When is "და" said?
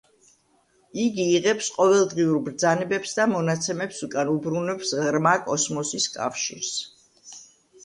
3.19-3.27